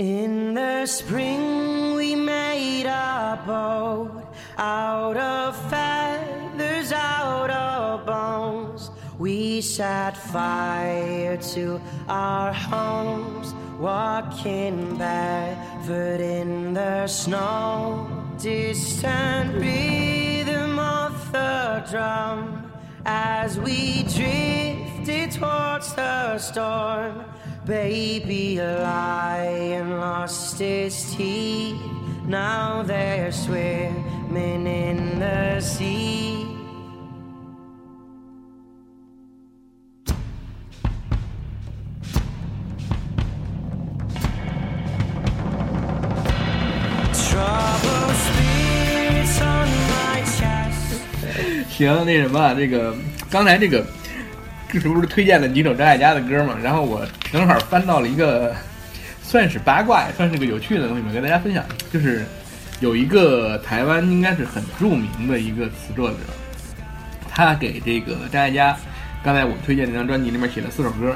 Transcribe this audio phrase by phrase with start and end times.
[0.00, 4.26] In the spring, we made a boat
[4.58, 8.90] out of feathers, out of bones.
[9.20, 18.34] We set fire to our homes, walking barefoot in the snow.
[18.40, 22.68] Distant rhythm of the drum
[23.06, 27.24] as we drifted towards the storm
[27.65, 31.75] Baby lion lost his teeth.
[32.27, 36.47] Now they're swimming in the sea.
[51.79, 52.93] 行，那什么，这个
[53.31, 53.85] 刚才这个，
[54.74, 56.58] 这是不是推荐了几首张艾嘉的歌嘛？
[56.60, 58.52] 然后我正好翻到了一个，
[59.22, 61.64] 算是八卦，也算是个有趣的东西嘛，跟大家分享。
[61.92, 62.24] 就是
[62.80, 66.16] 有一个台湾应该是很著名的一个词作者，
[67.30, 68.76] 他给这个张艾嘉，
[69.22, 71.14] 刚才我推荐那张专辑里面写了四首歌。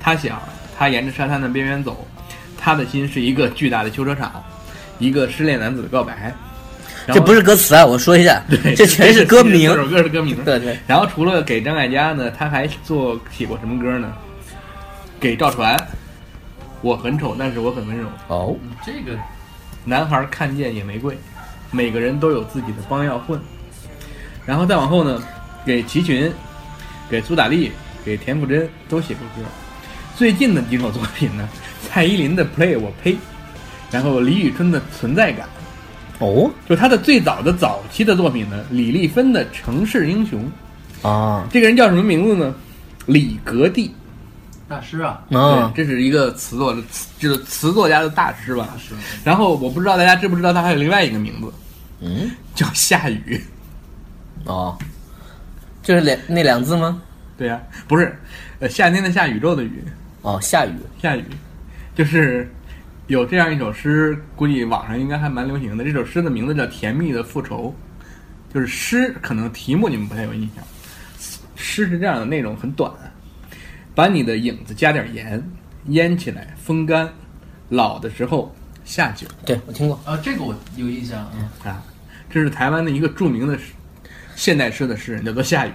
[0.00, 0.40] 他想，
[0.78, 2.08] 他沿着沙滩的边缘走，
[2.56, 4.42] 他的心是一个巨大的修车厂，
[4.98, 6.34] 一个失恋男子的告白。
[7.14, 7.86] 这不是歌词啊！
[7.86, 9.70] 我说一下， 对，这全是歌名。
[9.70, 10.36] 这首歌是歌名。
[10.44, 10.76] 对对。
[10.86, 14.12] 然后除了给张艾嘉呢，他还做写过什么歌呢？
[15.20, 15.76] 给赵传，
[16.82, 18.06] 我很丑，但是我很温柔。
[18.28, 19.16] 哦，这个
[19.84, 21.16] 男孩看见野玫瑰，
[21.70, 23.40] 每个人都有自己的帮要混。
[24.44, 25.22] 然后再往后呢，
[25.64, 26.32] 给齐秦，
[27.08, 27.70] 给苏打绿，
[28.04, 29.48] 给田馥甄都写过歌。
[30.16, 31.48] 最近的几首作品呢，
[31.86, 33.16] 蔡依林的《Play》我呸，
[33.90, 35.46] 然后李宇春的《存在感》。
[36.18, 40.50] 哦，就他的最早的早期的作品呢，李丽芬的《城市英雄》
[41.06, 42.54] 啊，这个人叫什么名字呢？
[43.04, 43.94] 李格弟，
[44.66, 48.66] 大师啊，啊，这是一个词作的词，就是词作家的大师吧。
[48.72, 48.94] 大师。
[49.22, 51.52] 然后我不知道大家知不知道他还有另外一个名字，
[52.00, 53.38] 嗯，叫夏雨。
[54.44, 54.76] 哦，
[55.82, 57.02] 就是两那两字吗？
[57.36, 58.18] 对呀，不是，
[58.60, 59.84] 呃，夏天的夏，宇宙的宇。
[60.22, 61.24] 哦，夏雨，夏雨，
[61.94, 62.50] 就是。
[63.06, 65.84] 有这样一首诗，估计网上应该还蛮流行的。
[65.84, 67.72] 这首诗的名字叫《甜蜜的复仇》，
[68.54, 70.64] 就是诗，可能题目你们不太有印象。
[71.54, 72.92] 诗是这样的，内容很短：
[73.94, 75.40] 把你的影子加点盐，
[75.86, 77.08] 腌起来风干，
[77.68, 78.52] 老的时候
[78.84, 79.28] 下酒。
[79.44, 81.52] 对我听过啊，这个我有印象啊。
[81.64, 81.84] 啊，
[82.28, 83.56] 这是台湾的一个著名的
[84.34, 85.70] 现代诗的诗人，叫做夏雨。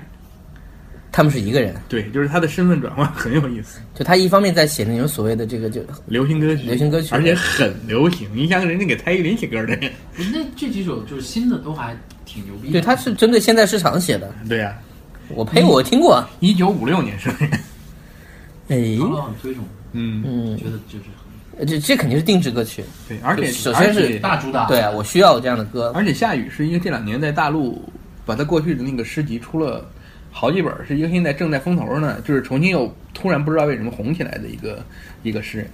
[1.13, 3.81] 他们是一个人，对，就是他的身份转换很有意思。
[3.93, 8.29] 就他一方面在写那种所谓的这个就流行歌曲，流行歌曲，而且很流行。
[8.33, 9.77] 你像人家给蔡依林写歌的，
[10.15, 11.93] 那这几首就是新的都还
[12.25, 12.71] 挺牛逼。
[12.71, 14.33] 对，他是针对现在市场写的。
[14.47, 14.73] 对呀，
[15.27, 17.49] 我呸，我听过，一九五六年生人。
[18.69, 22.85] 哎，唐老很推崇，嗯嗯，觉得就是这这肯定是定制歌曲。
[23.09, 24.65] 对，而且首先是大主打。
[24.65, 25.91] 对啊，我需要这样的歌。
[25.93, 27.83] 而且夏雨是因为这两年在大陆
[28.25, 29.85] 把他过去的那个诗集出了。
[30.31, 34.83] 好几本是一个现在正在风头呢，就是重新又突然不知道为什么红起来的一个
[35.23, 35.69] 一个诗人，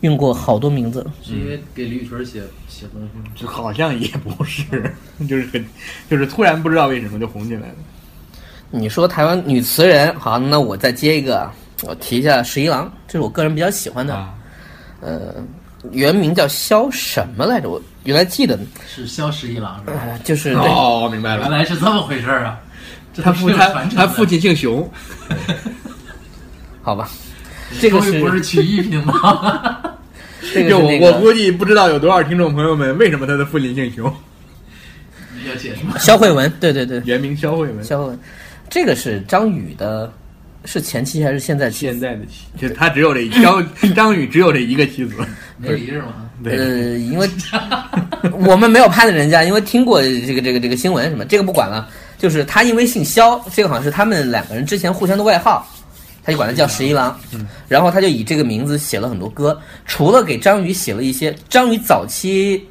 [0.00, 3.24] 用过好多名字，是因为给李宇春写写东西吗？
[3.34, 4.64] 就好像也不是，
[5.28, 5.64] 就是很
[6.08, 7.74] 就是突然不知道为什么就红起来了。
[8.70, 11.50] 你说台湾女词人，好，那我再接一个，
[11.82, 14.34] 我提一下十一郎，这是我个人比较喜欢的，啊、
[15.00, 15.34] 呃，
[15.90, 17.68] 原名叫萧什么来着？
[17.68, 20.00] 我原来记得是萧十一郎是吧？
[20.06, 22.58] 呃、就是哦，明白了，原来是这么回事啊。
[23.22, 24.88] 他父他他父亲姓熊，
[26.82, 27.10] 好吧，
[27.80, 29.80] 这个是不是曲艺品吗？
[30.54, 34.12] 这个就我我估计不知道有多少听众朋友们为什么他的父亲姓熊。
[35.48, 35.96] 要解释吗？
[35.98, 37.82] 肖慧文，对对对，原名肖慧文。
[37.82, 38.18] 肖慧文，
[38.68, 40.12] 这个是张宇的，
[40.66, 41.86] 是前妻还是现在妻？
[41.86, 45.14] 现在的妻，就他只有这张张宇只有这一个妻子，
[45.56, 46.28] 没离是吗？
[46.44, 47.28] 呃，因为
[48.46, 51.88] 我们没有拍的人家，因为听过这个这个这个新闻什么，这个不管了。
[52.20, 55.66] 就是他因为姓肖，这个好像是他们两个人之前互相的外号，
[56.22, 57.18] 他就管他叫十一郎。
[57.32, 62.68] 嗯，然后他就以这个名字写了很多歌，除了给张宇写了一些，张宇早期，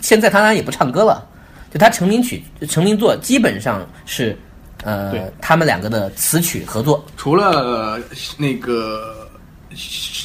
[0.00, 1.26] 现在他当然也不唱歌了，
[1.72, 4.38] 就他成名曲、成名作基本上是，
[4.84, 7.04] 呃，他们两个的词曲合作。
[7.16, 8.00] 除了
[8.36, 9.28] 那个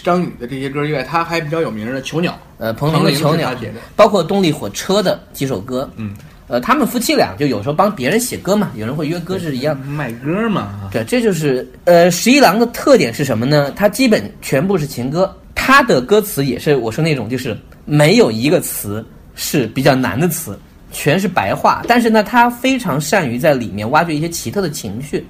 [0.04, 3.50] 张宇的这些歌以外，他还比较有名的《囚鸟》，呃，彭羚的《囚鸟》，
[3.96, 6.16] 包括动力火车的几首歌，嗯。
[6.52, 10.90] 呃，他们夫妻俩就有时候帮别人写歌嘛，有人会约歌是一样，卖歌嘛。
[10.92, 13.72] 对，这就是呃，十一郎的特点是什么呢？
[13.72, 19.02] 他基本全部是情歌，他的歌词也是我说那种，就是没有一个词
[19.34, 20.60] 是比较难的词，
[20.92, 21.84] 全是白话。
[21.88, 25.26] 但是呢，他非常善于在里面挖掘一些奇特的情绪，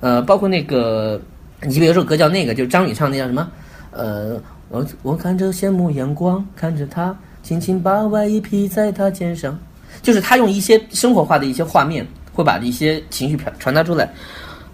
[0.00, 1.20] 呃，包括那个，
[1.60, 3.46] 你比如首歌叫那个，就是张宇唱那叫什么？
[3.90, 4.40] 呃，
[4.70, 9.58] 我我看着羡慕阳光，看着他轻轻把外衣披在他肩上，
[10.02, 14.10] 就是他用一些生活化的一些画面，会把一些情绪传传达出来。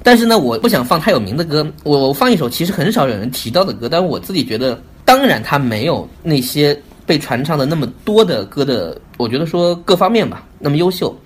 [0.03, 11.17] 但是呢，我不想放太有名的歌，我我放一首其实很少有人提到的歌，但是我自己觉得，当然它没有那些被传唱的那么多的歌的，我觉得说各方面吧那么优秀。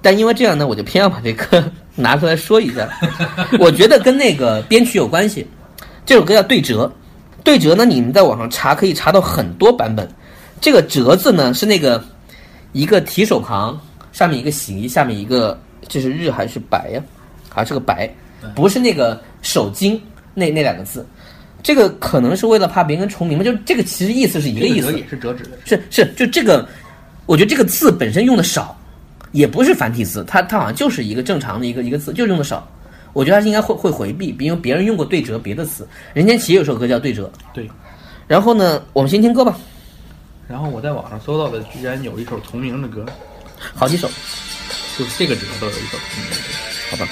[0.00, 1.64] 但因为这样呢，我就偏要把这歌
[1.96, 2.88] 拿出来说一下。
[3.58, 5.46] 我觉得跟那个编曲有关系。
[6.06, 6.84] 这首歌叫《对折》，
[7.42, 10.06] 《对折》呢，你们在网上查可以查到很多版本。
[10.60, 12.04] 这个“折”字呢是那个
[12.74, 13.80] 一个提手旁，
[14.12, 17.02] 上面一个喜，下面一个这是日还是白呀？
[17.48, 18.14] 还是个白，
[18.54, 19.98] 不是那个手巾
[20.34, 21.06] 那那两个字。
[21.62, 23.42] 这个可能是为了怕别人重名嘛？
[23.42, 25.56] 就这个其实意思是一个意思，也是折纸的。
[25.64, 26.68] 是是，就这个，
[27.24, 28.78] 我觉得这个字本身用的少。
[29.32, 32.70] 也不是繁体字，它它好像就是一个正常的一个一个字，就用的少。
[33.12, 35.84] 我觉得他应该会会回避，因为别人用过对折别的词。
[36.12, 37.68] 任贤齐有首歌叫对折，对。
[38.28, 39.58] 然后呢，我们先听歌吧。
[40.48, 43.06] 然后我在网上搜到的居然有一首同名的歌，
[43.74, 44.08] 好几首，
[44.98, 46.42] 就是这个里头都有一首同名的歌，
[46.90, 47.08] 好吧。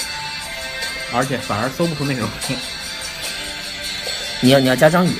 [1.14, 2.26] 而且反而搜不出那首。
[4.40, 5.12] 你要你要加张宇，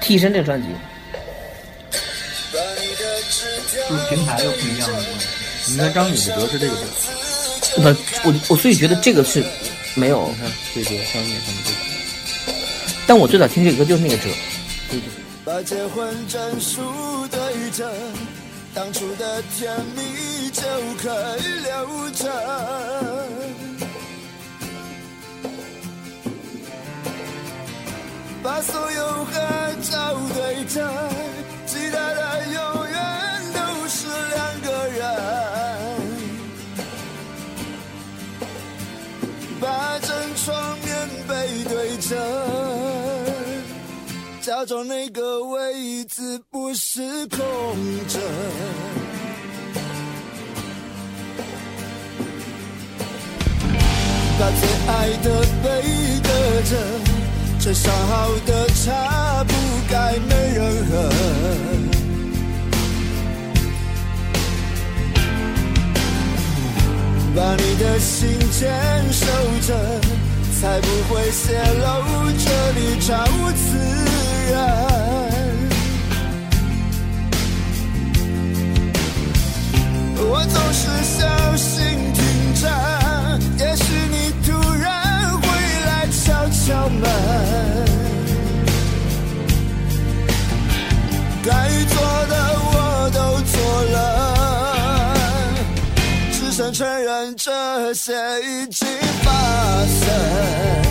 [0.00, 0.68] 替身这个专辑。
[3.88, 4.98] 就是平台又不一样了。
[5.68, 6.82] 你看张宇的歌是这个歌，
[7.76, 9.44] 不，我我所以觉得这个是
[9.94, 10.28] 没有。
[10.30, 11.76] 你看这个商业上的这个，
[13.06, 14.28] 但我最早听这个歌就是那个折。
[15.54, 16.82] 把结婚证书
[17.30, 17.88] 对着，
[18.74, 20.62] 当初的甜蜜就
[21.00, 22.28] 可以留着。
[28.42, 29.32] 把所有合
[29.80, 30.92] 照对着，
[31.66, 32.83] 期待的永
[44.56, 47.40] 假装那个位置不是空
[48.06, 48.20] 着。
[54.38, 55.66] 把最爱的背
[56.22, 56.76] 得着，
[57.58, 59.52] 这烧好的茶不
[59.90, 61.10] 该没人喝。
[67.34, 69.26] 把你的心坚守
[69.66, 69.74] 着，
[70.60, 73.12] 才不会泄露，这里超
[73.56, 74.13] 自
[80.16, 81.74] 我总是小心
[82.12, 82.22] 听
[82.60, 82.62] 着，
[83.58, 84.84] 也许你突然
[85.40, 85.46] 会
[85.86, 87.02] 来敲敲门。
[91.44, 91.50] 该
[91.86, 91.94] 做
[92.26, 92.32] 的
[92.72, 93.18] 我都
[93.52, 93.54] 做
[93.92, 93.94] 了，
[96.32, 98.88] 只剩承认这些已经
[99.22, 99.30] 发
[99.86, 100.83] 生。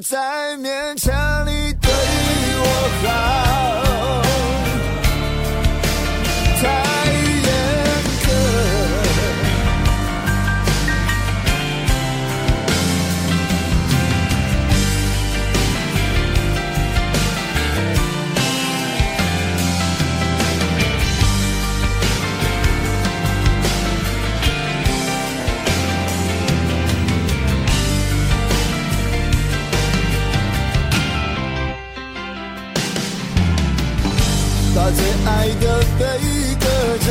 [0.00, 1.17] 再勉强
[36.98, 37.08] 着，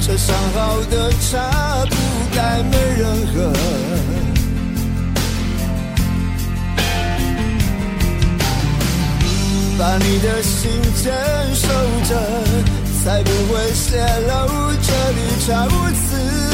[0.00, 1.96] 这上好的茶不
[2.34, 3.52] 该没人喝。
[9.76, 10.70] 把你的心
[11.02, 11.12] 坚
[11.54, 11.68] 守
[12.08, 12.10] 着，
[13.02, 16.53] 才不会泄露，这里茶无此。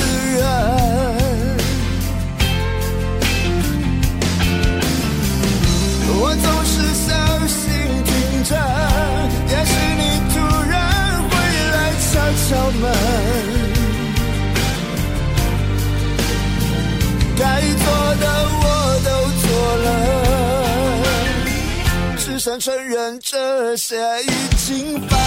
[22.41, 25.19] 只剩承认这些已经发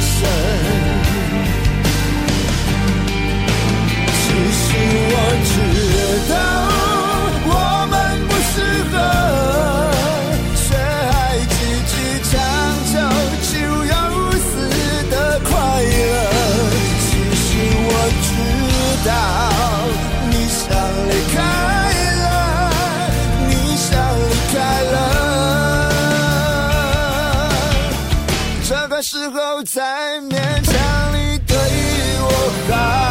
[0.00, 0.26] 生。
[4.08, 4.68] 其实
[5.12, 6.71] 我知道
[29.02, 30.74] 时候才勉强
[31.12, 31.56] 你对
[32.20, 32.28] 我
[32.70, 33.01] 好，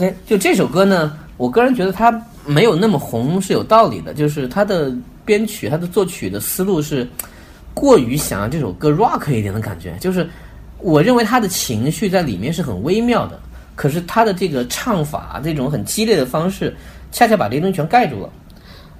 [0.00, 2.10] OK，就这首歌呢，我个人觉得它
[2.46, 4.90] 没有那么红是有道理的，就是它的
[5.26, 7.06] 编曲、它的作曲的思路是
[7.74, 10.26] 过于想要这首歌 rock 一点的感觉，就是
[10.78, 13.38] 我认为他的情绪在里面是很微妙的，
[13.76, 16.74] 可是他的这个唱法这种很激烈的方式，
[17.12, 18.30] 恰恰把这些东西全盖住了。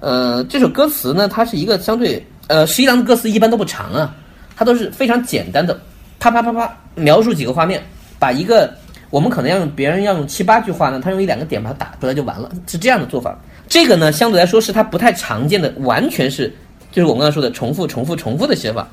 [0.01, 4.15] 呃，这首歌词呢，它是一个相对呃，十一郎的歌词一般都不长啊，
[4.55, 5.81] 它都是非常简单的，
[6.19, 7.83] 啪啪啪啪描述几个画面，
[8.19, 8.71] 把一个
[9.11, 13.37] 我们可能要用别人要用七八句话呢，他用一两个点把它打出来就完了，是这样的做法。
[13.67, 16.51] 这个呢，相对来说是它不太常见的，完全是
[16.91, 18.87] 就是我刚才说的重复、重复、重复的写法。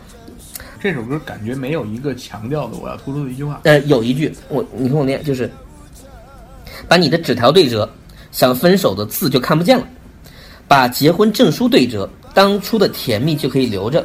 [0.80, 3.60] 这首歌感觉没有一个强调的我要突出的一句话。
[3.64, 5.50] 呃，有一句我你听我念，就是
[6.86, 7.88] 把你的纸条对折，
[8.30, 9.84] 想分手的字就看不见了；
[10.68, 14.00] 把结婚证书对折，当初的甜蜜就可以留着；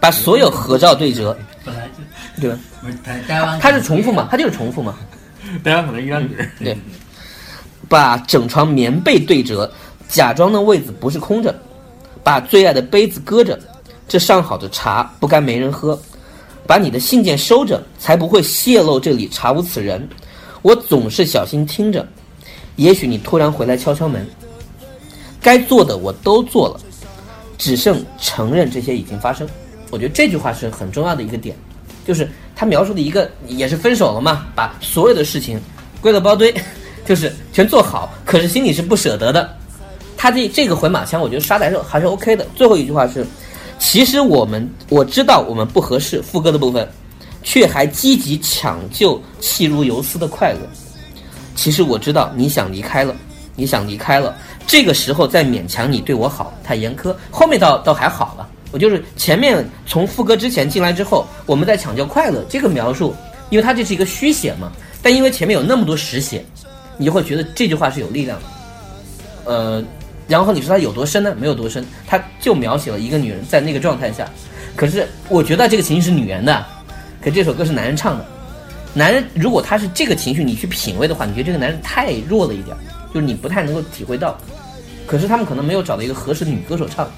[0.00, 1.88] 把所有合照对折，本来
[2.36, 3.58] 就对吧？
[3.60, 4.28] 不是重复嘛？
[4.30, 4.94] 它就是重复嘛？
[5.62, 6.76] 大家可能一张纸，对，
[7.88, 9.70] 把整床棉被对折，
[10.08, 11.50] 假装的位子不是空着；
[12.22, 13.58] 把最爱的杯子搁着，
[14.08, 15.96] 这上好的茶不该没人喝；
[16.66, 20.08] 把你的信件收着，才不会泄露这里查无此人。
[20.62, 22.06] 我总是小心听着，
[22.76, 24.26] 也许你突然回来敲敲门。
[25.40, 26.80] 该做的我都做了，
[27.56, 29.48] 只剩承认这些已经发生。
[29.90, 31.54] 我觉得这句话是很重要的一个点，
[32.04, 35.60] 就是他描述的一个也是分手了嘛，把所有的事情
[36.00, 36.52] 归了包堆，
[37.04, 39.54] 就是全做好，可是心里是不舍得的。
[40.16, 42.46] 他这这个回马枪，我觉得杀的还是还是 OK 的。
[42.54, 43.26] 最后一句话是，
[43.78, 46.88] 其实我们我知道我们不合适，副歌的部分，
[47.42, 50.60] 却还积极抢救气如游丝的快乐。
[51.54, 53.14] 其实我知道你想离开了，
[53.54, 54.34] 你想离开了，
[54.66, 57.14] 这个时候再勉强你对我好，太严苛。
[57.30, 63.16] 后面倒倒还好了，我就是前面从副歌之前进来之后，我们在抢救快乐这个描述，
[63.48, 66.44] 因为它这是一个虚写嘛，但因为前面有那么多实写，
[66.98, 68.44] 你就会觉得这句话是有力量的。
[69.46, 69.82] 呃，
[70.28, 71.34] 然后你说它有多深呢？
[71.40, 74.28] 没有多深，它就描写了一个女人在那个状态下。
[74.76, 76.62] 可是我觉得这个情绪是女人的，
[77.22, 78.26] 可这首歌是男人唱的。
[78.92, 82.76] 男人如果他是这个情绪，你去品味的话，你觉得这个男人太弱了一点，
[83.14, 84.36] 就是你不太能够体会到。
[85.06, 87.10] 可是他们可能没有找到一个合适的女歌手唱。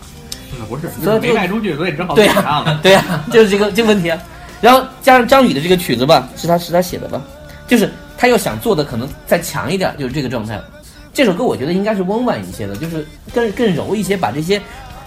[0.53, 2.81] 嗯不是，所以就没卖出去，所以只好对呀、了。
[2.83, 4.19] 对呀、就是这个这个问题啊。
[4.61, 7.23] 然后加上张宇的这个曲子吧，是他是他写的吧，
[7.67, 10.61] 就是他又想做的可能再强一点，就是这个状态。
[11.13, 14.61] 这首歌我觉得应该是温婉一些的，就是更更柔一些，把这些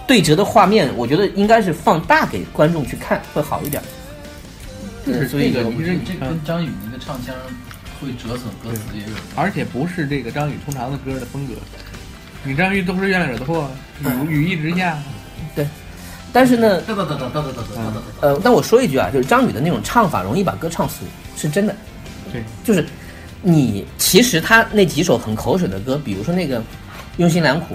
[0.06, 3.82] 对折的画面，我觉得应该是放大给观众去看会好一点。
[5.06, 7.34] 就是所以其实这跟张宇那个唱腔
[8.00, 9.08] 会折损歌词也有。
[9.34, 11.54] 而且不是这个张宇通常的歌的风格。
[12.44, 13.70] 你张宇都是月亮惹的祸，
[14.28, 14.98] 雨雨一直下，
[16.32, 16.80] 但是呢。
[18.20, 21.04] 呃，但我说一句啊，就是张宇的那种唱法容易把歌唱俗，
[21.36, 21.74] 是真的。
[22.32, 22.86] 对，就是
[23.42, 26.58] 你其实他那几首很口水的歌，比如说那个
[27.18, 27.74] 《用心良苦》，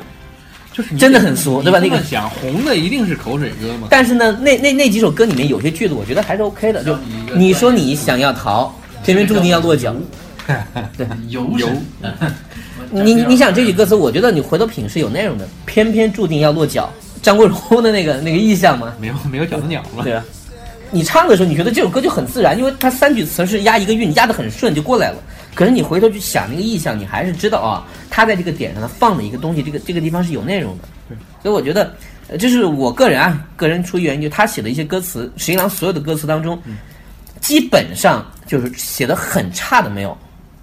[0.75, 3.87] 就是真的很俗对吧那个你这么想红的一定是口水歌嘛？
[3.89, 6.83] 但是呢，那那那几首歌里面有些句子，我觉得还是 OK 的。
[6.83, 6.97] 就
[7.35, 8.73] 你说你想要逃，
[9.03, 9.95] 偏偏注定要落脚。
[11.27, 11.83] 游游神，
[12.89, 16.89] 你你想这句歌词，我觉得你回头品是有内容的，偏偏注定要落脚。
[17.21, 20.03] 张国荣的那个那个意象吗，没有没有小的鸟吗？
[20.03, 20.23] 对啊？
[20.89, 25.17] 你唱的时候，你觉得这首歌就很自然，因为它三句词是押一个韵，押得很顺就过来了。
[25.53, 30.83] 可是你回头去想那个意象，你还是知道啊，他在这个点上他放了一个东西，这个这个地方是有内容的。
[31.09, 31.93] 对，所以我觉得，
[32.29, 36.57] 呃，这是我个人啊，个人出于原因，就他写的一些歌词，十一郎所有的歌词当中，
[37.41, 40.17] 基本上就是写的很差的没有，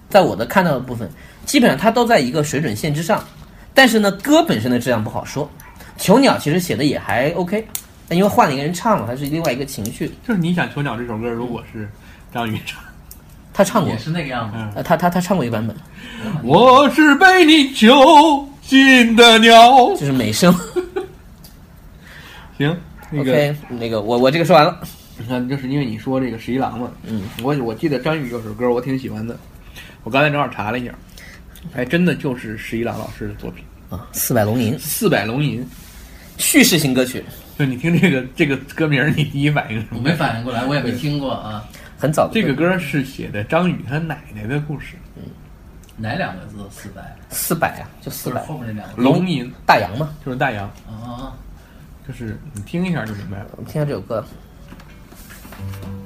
[0.09, 1.07] 在我的看到的部分，
[1.45, 3.23] 基本上他都在一个水准线之上。
[3.75, 5.47] 但是呢，歌本身的质量不好说。
[5.97, 7.65] 囚鸟其实写的也还 OK，
[8.07, 10.11] 但因为换了一个人唱了，它是另外一个情绪。
[10.27, 11.89] 就是你想《囚鸟》这首歌，如果是
[12.33, 12.83] 张宇唱，
[13.53, 14.57] 他唱过也，是那个样子。
[14.57, 15.75] 嗯，呃，他他他唱过一个版本，
[16.43, 19.95] 我是被你囚禁的鸟。
[19.95, 20.53] 就是美声。
[22.57, 22.77] 行，
[23.09, 24.79] 那个 OK，那个我我这个说完了。
[25.17, 29.37] 你看，就是因为你说这个十一郎嘛，嗯，我我记得张宇有首歌我挺喜欢的，
[30.03, 30.93] 我刚才正好查了一下，
[31.73, 35.61] 还真的就是十一郎老师的作品啊，四百龙吟《四百龙吟》。
[36.37, 37.23] 叙事型歌曲，
[37.57, 39.97] 就你听这个这个歌名，你第一反应是什么？
[39.97, 41.63] 我没反应过来，我也没听过啊。
[41.97, 44.95] 很早的这个歌是写的张宇他奶奶的故事，
[45.97, 46.57] 哪两个字？
[46.69, 49.01] 四百，四百啊，就四百后面那两个。
[49.01, 50.13] 龙吟大洋嘛。
[50.25, 51.33] 就是大洋，啊，
[52.07, 53.47] 就是你听一下就明白了。
[53.55, 54.23] 我们听下这首歌。
[55.49, 56.04] 这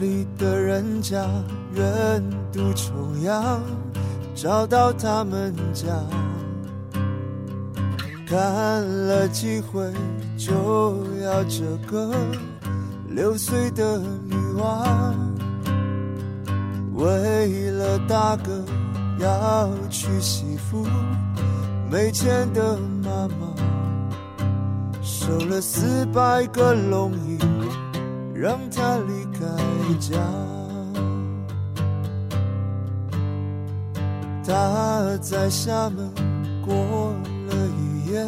[0.00, 1.26] 里的人家
[1.74, 3.60] 远渡重洋，
[4.34, 5.86] 找到他们家，
[8.26, 8.38] 看
[9.06, 9.92] 了几回
[10.36, 10.54] 就
[11.22, 12.14] 要这个
[13.08, 15.14] 六岁的女娃，
[16.94, 18.64] 为了大哥
[19.18, 20.86] 要娶媳妇，
[21.90, 23.52] 没钱的妈妈
[25.02, 27.38] 收了四百个龙银。
[28.40, 29.27] 让他离
[29.88, 30.18] 开家。
[34.44, 36.10] 他在厦门
[36.64, 36.74] 过
[37.48, 38.26] 了一夜，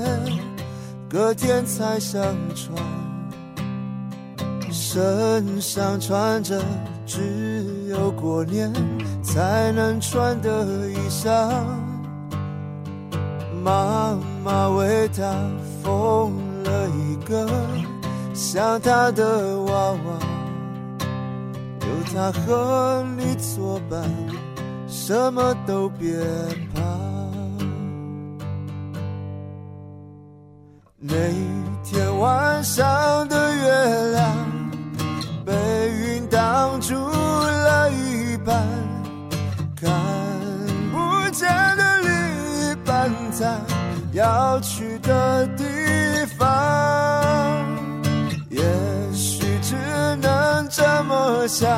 [1.09, 2.23] 隔天才上
[2.55, 2.75] 船，
[4.71, 6.63] 身上穿着
[7.07, 8.73] 只有过年
[9.23, 11.51] 才能穿的衣裳。
[13.63, 15.35] 妈妈为他
[15.83, 16.33] 缝
[16.65, 17.47] 了一个。
[18.33, 19.99] 像他的娃娃，
[21.91, 24.01] 有他和你作伴，
[24.87, 26.09] 什么都别
[26.73, 26.81] 怕。
[30.99, 31.15] 那
[31.83, 34.37] 天晚上的月亮
[35.45, 35.53] 被
[35.91, 38.57] 云挡住了一半，
[39.75, 39.91] 看
[40.93, 43.59] 不见的另一半在
[44.13, 45.65] 要去的地
[51.49, 51.69] 想，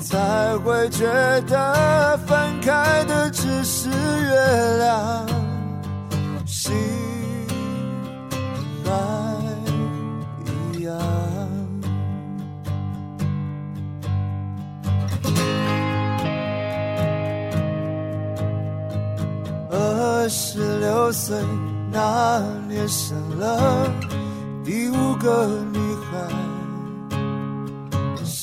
[0.00, 1.04] 才会觉
[1.42, 5.26] 得分开的只是月亮，
[6.46, 6.74] 心
[8.84, 8.90] 还
[10.72, 10.96] 一样。
[19.70, 21.36] 二十六岁
[21.92, 23.90] 那年生了。
[24.64, 25.78] 第五个女，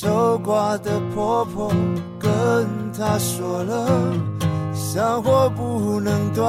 [0.03, 1.71] 守寡的婆婆
[2.19, 3.87] 跟她说了，
[4.73, 6.45] 香火不能断。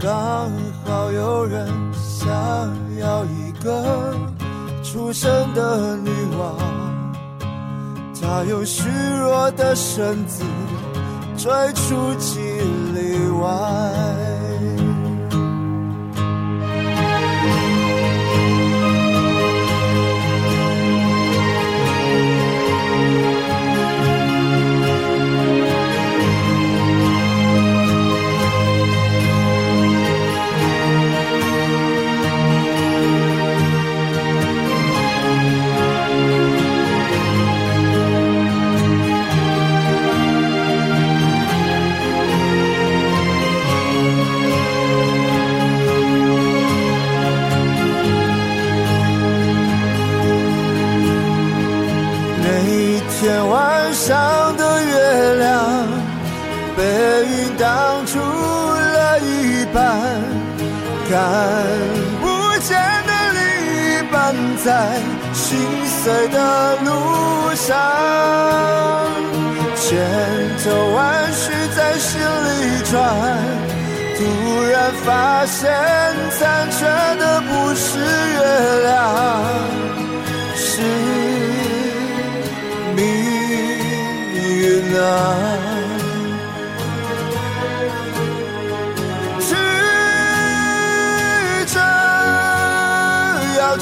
[0.00, 0.50] 刚
[0.84, 2.28] 好有人想
[2.98, 4.12] 要一个
[4.82, 6.52] 出生的女娃，
[8.20, 8.88] 她用虚
[9.20, 10.42] 弱的身子
[11.36, 13.99] 追出几里外。
[61.30, 61.38] 看
[62.20, 62.26] 不
[62.58, 63.40] 见的另
[63.70, 64.66] 一半在
[65.32, 65.46] 心
[65.86, 66.88] 碎的路
[67.54, 67.68] 上
[69.76, 69.86] 千
[70.64, 72.98] 头万绪在心里转
[74.18, 74.20] 突
[74.72, 75.70] 然发现
[76.30, 76.84] 残缺
[77.20, 77.86] 的不是
[78.34, 78.40] 月
[78.82, 78.90] 亮
[80.56, 80.82] 是
[82.96, 83.04] 命
[84.34, 85.69] 运啊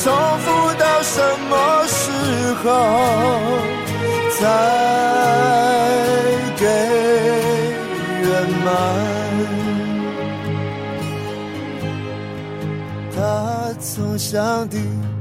[0.01, 0.47] 重复
[0.79, 2.11] 到什么时
[2.63, 2.67] 候
[4.39, 4.41] 才
[6.57, 6.65] 给
[8.23, 8.29] 圆
[8.65, 8.67] 满？
[13.15, 14.79] 他从箱底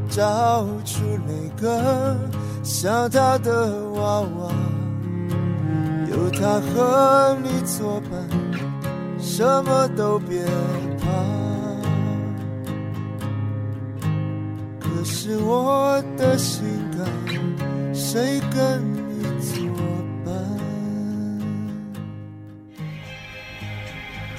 [0.09, 2.15] 找出那个
[2.63, 4.51] 像他的娃娃，
[6.11, 8.11] 有他和你作伴，
[9.19, 10.45] 什么都别
[15.27, 16.63] 是我的心
[16.95, 17.05] 肝，
[17.93, 19.61] 谁跟你作
[20.23, 20.33] 伴？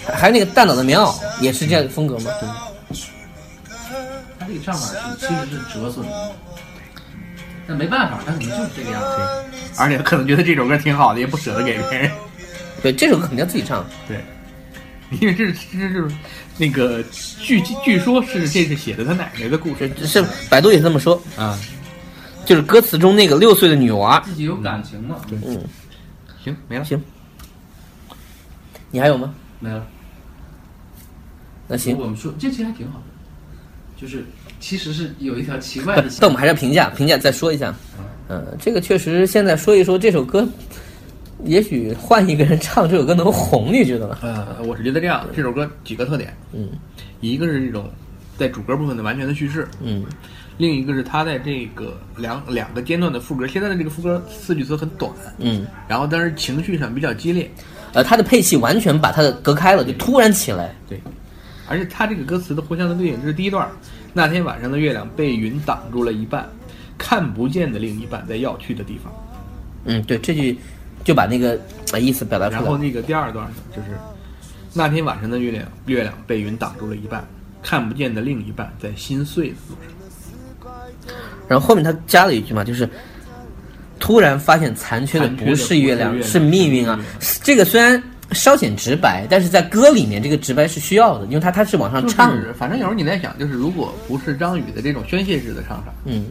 [0.06, 2.30] 还还有那个蛋脑的棉袄也是这样的风格吗？
[4.38, 6.32] 他这个唱法是其实是折损的，
[7.66, 9.06] 但没办法，他可能就是这个样子。
[9.76, 12.10] 而且可能觉得这首歌挺好的，也不舍得给别人。
[12.82, 13.84] 对，这首歌肯定要自己唱。
[14.06, 14.24] 对，
[15.20, 16.06] 因为这是这是
[16.56, 17.02] 那个
[17.40, 21.58] 据据说是这是写的他奶奶的故事是百度也这么说，啊。
[22.46, 24.18] 就是歌词中那个六岁的女娃。
[24.20, 25.16] 自己有感情嘛？
[25.28, 25.62] 对，嗯，
[26.42, 26.84] 行，没了。
[26.84, 26.98] 行，
[28.90, 29.34] 你还有吗？
[29.60, 29.86] 没了。
[31.66, 33.04] 那行，我们说这期还挺好的，
[34.00, 34.24] 就是
[34.60, 37.74] 其实是有一条奇怪的， 但我们还是要评价，评价再说一下。
[38.30, 40.48] 嗯，这个确实，现在说一说这首歌，
[41.44, 44.18] 也许换一个人唱这首歌能红，你觉得吗？
[44.22, 46.70] 呃，我是觉得这样，这首歌几个特点，嗯。
[47.20, 47.90] 一个是这种
[48.36, 50.04] 在主歌部分的完全的叙事，嗯。
[50.56, 57.48] 另一个是它在这个两两个间段的副歌，现在的这个副歌四句词很短，嗯，然后但是情绪上比较激烈，
[57.92, 60.74] 呃，他的配器完全把它的隔开了，就突然起来。
[60.88, 61.00] 对，
[61.68, 63.68] 而且它这个歌词的互相的对应，这是第一段，
[64.12, 66.44] 那天晚上的月亮被云挡住了一半，
[66.98, 69.12] 看不见的另一半在要去的地方。
[69.84, 70.58] 嗯，对，这句
[71.08, 71.58] 就把那个
[71.90, 72.60] 呃意思表达出来。
[72.60, 73.88] 然后那个第二段呢，就是
[74.74, 77.26] 那天晚上的月亮，月亮被云挡住了一半，
[77.62, 81.14] 看不见的另一半在心碎的路上。
[81.48, 82.86] 然后后面他加了一句嘛，就是
[83.98, 87.00] 突然发现残缺的不是月亮，是命运啊。
[87.42, 92.52] 这个虽然稍显直白，但是在歌里面这个直白是需要的，因为他他是往上就是唱的。
[92.52, 96.26] 反正有时候你在想，就是如果不是张宇的这种宣泄式的唱法，嗯，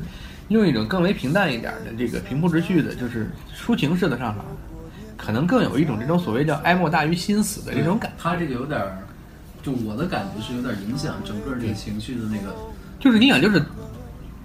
[0.50, 4.46] 用一种更为平淡一点的这个平铺直叙的，就是抒情式的唱法，
[5.28, 8.18] 可能更有一种这种所谓叫哀莫大于心死的这种感觉。
[8.18, 8.82] 他这个有点，
[9.62, 12.56] 就我的感觉是有点影响整个这个情绪的那个。
[12.98, 13.62] 就是你想，就是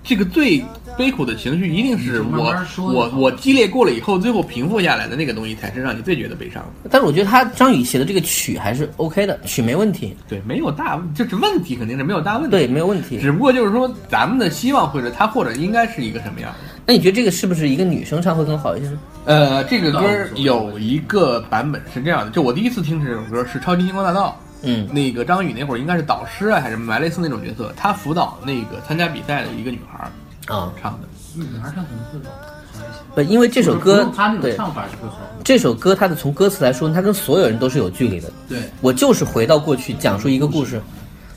[0.04, 0.62] 这个最
[0.98, 6.90] 悲苦的情绪，一定是我慢我我激烈过了以后，最后平复下来的那个东西，才是让你最觉得悲伤的。
[6.90, 12.50] 但是我觉得他张宇写的这个曲还是 OK 的，曲没问题，对，没有大，就是问题肯定是没有大问题。
[12.50, 13.18] 对，没有问题。
[13.20, 16.58] 只不过就是说，咱们的希望或者他或者应该是一个什么样的？
[16.84, 18.98] 那你觉得这个是不是一个女生唱会更好一些呢？
[19.24, 20.00] 呃，这个歌
[20.34, 31.08] 有一个版本是这样的，就我第一次听这首歌是《超级星光大道》，嗯那个张宇那会儿应该是导师啊，还是什么类似那种角色，他辅导那个参加比赛的一个女孩儿啊，唱的。
[31.34, 32.36] 女孩唱可能会好
[32.68, 33.02] 一些。
[33.14, 35.18] 不，因为这首歌用他那种对唱法是会好。
[35.42, 38.30] 这首歌，它的从歌词来说，它跟所有人都是有距离的。
[38.48, 40.80] 对，我就是回到过去讲述一个故事，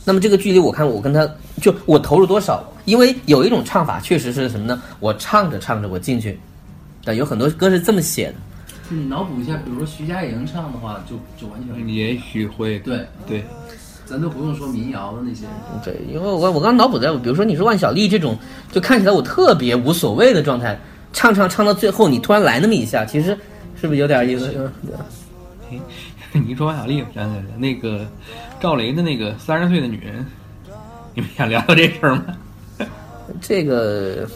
[0.04, 1.28] 那么这个距离，我看我跟他
[1.62, 2.64] 就我投入多少？
[2.86, 4.82] 因为有一种唱法确实是什么呢？
[5.00, 6.40] 我唱着唱着我进去，
[7.04, 8.36] 对，有很多歌是这么写的。
[8.90, 13.44] 就你脑补一下，比如说徐佳莹唱的话，就就完全也许会对，对，
[14.06, 15.46] 咱都不用说民谣的那些。
[15.84, 18.38] 对，因为我我刚脑补在，比如说你说万晓利这种，
[18.72, 20.80] 就看起来我特别无所谓的状态，
[21.14, 23.38] 唱唱唱到最后，你突然来那么一下，其实
[23.80, 24.54] 是不是有点意思？
[24.56, 24.72] 嗯
[26.32, 28.06] 对你一说万小利，我想起来了，那个
[28.60, 30.26] 赵雷的那个三十岁的女人，
[31.14, 32.26] 你们想聊聊这事儿吗？
[33.42, 34.28] 这个，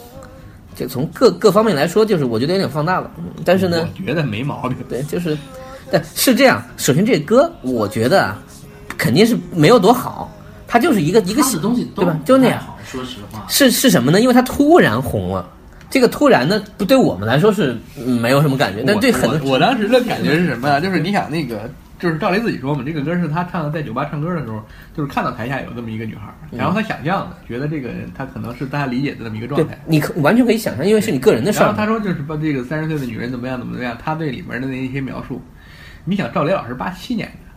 [0.79, 3.11] 这从各各方面来说，就是我觉得有点放大了。
[3.17, 4.77] 嗯但是呢，我觉得没毛病。
[4.87, 5.37] 对，就是，
[5.91, 6.63] 但是这样。
[6.77, 8.39] 首先，这歌我觉得啊，
[8.97, 10.31] 肯定是没有多好，
[10.67, 12.17] 它就是一个一个东西对吧？
[12.23, 12.63] 就那样。
[12.85, 13.45] 说实话。
[13.49, 14.21] 是是什么呢？
[14.21, 15.49] 因为它突然红了。
[15.89, 20.79] 这个突然呢，不对我们来说是嗯没有什么感觉，但对很多我我当时的感觉是什么呀？
[20.79, 24.63] 就是你想那个，就是赵雷自己说嘛，这个歌是他唱的，在酒吧唱歌的时候，
[24.95, 29.77] 就是看到台下有这么一个女孩，然后他想象的，觉得这个人他可能是大家理解的这么一个状态。
[29.85, 31.65] 你可完全可以想象，因为是你个人的事儿。
[31.65, 35.41] 然后他说就是把这个三十岁的女人怎么样怎么样，他对里面的那一些描述，
[36.05, 37.48] 你想赵雷老师八七年的，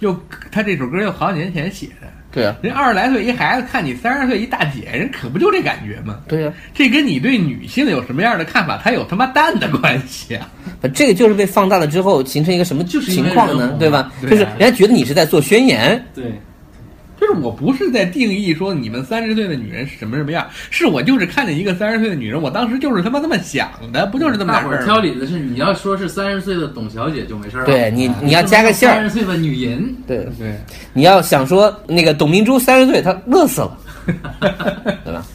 [0.00, 0.18] 又
[0.50, 6.20] 他这首歌又好几年前写的，对啊，人二十来岁一孩子看你三十岁一大姐，人可不就这感觉吗？
[6.28, 10.50] 对呀、这跟你对女性有什么样的看法，他有他妈蛋的关系啊！
[10.82, 13.74] 啊，这个就是被放大了之后形成一个什么就是情况呢？
[13.78, 14.12] 对吧？
[14.20, 16.24] 对啊就是人家觉得你是在做宣言，对，
[17.26, 25.00] 就是我不是在定义说你们三十岁的女人是什么什么样，是我就是看见一个三十岁的女人，我当时就是他妈这么想的，不就是这么大伙儿点事儿吗？
[25.00, 27.66] 挑理的是，你要说是三十岁的董小姐就没事儿了。
[27.66, 30.56] 对你你要加个馅儿，三十岁的女人，对，对，
[30.92, 33.78] 你要想说那个董明珠三十岁，她乐死了，
[35.04, 35.26] 对吧？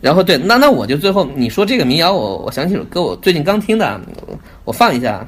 [0.00, 5.26] 然后对，那那我就最后你说这个民谣，我我想起首歌，我最近刚听的，我我放一下。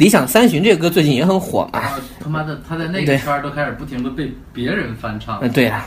[0.00, 5.38] 理想三旬这个歌最近也很火嘛，啊他妈的，他在那个圈儿都开始不停的被别人翻唱。
[5.42, 5.86] 嗯，对呀、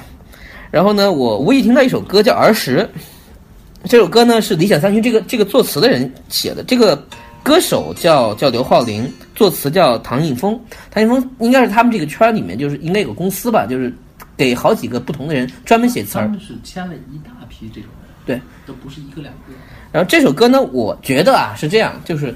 [0.70, 2.88] 然后呢，我无意听到一首歌叫《儿时》，
[3.90, 6.96] 这首歌呢是理想三旬这个这个作词的人写的，这个
[7.42, 10.62] 歌手叫叫刘浩林，作词叫唐映枫。
[10.92, 13.92] 唐映枫应该是他们这个圈儿里面就是应该有个公司吧，就是
[14.38, 16.26] 给好几个不同的人专门写词儿。
[16.26, 17.90] 他们是签了一大批这种
[18.28, 19.54] 人，对，都不是一个两个。
[19.92, 22.36] 然后这首歌呢，我觉得啊是这样，就是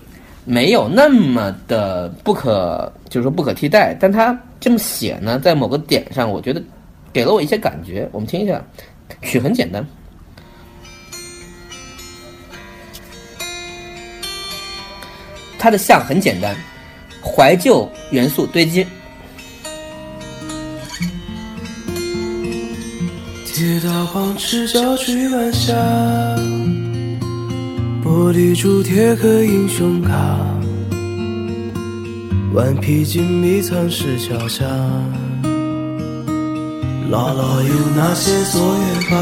[0.50, 6.64] 没有那么的不可，就是说不可替代，但他这么写呢，在某个点上，我觉得
[7.12, 8.08] 给了我一些感觉。
[8.14, 8.64] 我们听一下，
[9.22, 9.86] 曲很简单。
[15.60, 16.56] 它的像很简单，
[17.22, 18.88] 怀旧元素堆积。
[23.46, 25.74] 铁道旁赤脚追晚霞，
[28.08, 30.14] 玻璃珠贴个英雄卡，
[32.54, 34.64] 顽皮筋迷藏石桥下，
[37.12, 39.20] 姥姥有那些作业本。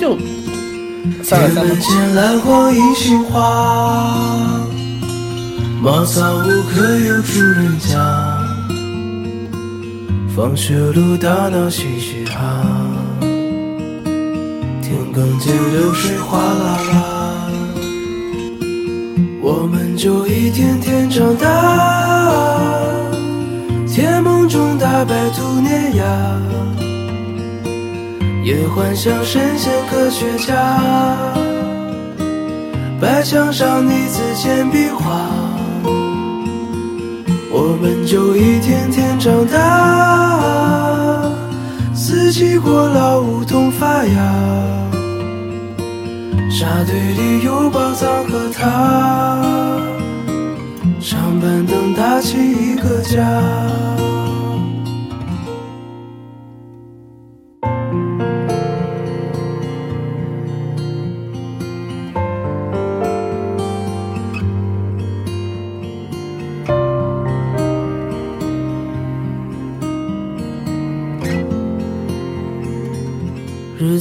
[0.00, 0.16] 就
[1.24, 4.60] 三二三铁门前蓝黄银杏花，
[5.82, 8.38] 茅草屋可有住人家？
[10.36, 12.64] 放学路打闹嘻嘻哈，
[14.80, 17.13] 田埂间流水哗啦啦，
[19.46, 21.46] 我们就一天天长大，
[23.86, 26.04] 甜梦中大白兔黏牙。
[28.42, 30.54] 也幻想神仙科学家，
[32.98, 35.28] 白墙上泥字简笔画，
[37.52, 41.30] 我们就一天天长大，
[41.94, 44.34] 四季过老梧桐发芽，
[46.56, 49.42] 沙堆里有宝藏和他，
[51.00, 54.03] 长板凳搭起一个家。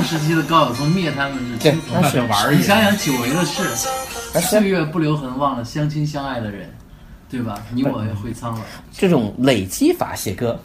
[0.00, 3.62] 盛时期的高晓松灭他们是对轻松的玩儿你想想久违的事，
[4.40, 6.68] 岁月不留痕，忘了相亲相爱的人，
[7.28, 7.62] 对吧？
[7.74, 8.60] 你我也会苍老，
[8.92, 10.58] 这种累积法写歌，